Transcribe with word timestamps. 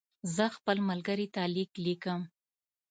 زه 0.35 0.45
خپل 0.57 0.77
ملګري 0.89 1.27
ته 1.35 1.41
لیک 1.55 1.71
لیکم. 1.85 2.21